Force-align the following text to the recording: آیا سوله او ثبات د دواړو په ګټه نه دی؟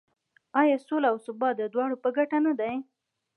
آیا 0.59 0.77
سوله 0.87 1.07
او 1.11 1.17
ثبات 1.25 1.53
د 1.57 1.61
دواړو 1.73 1.95
په 2.03 2.09
ګټه 2.17 2.37
نه 2.45 2.53
دی؟ 2.59 2.75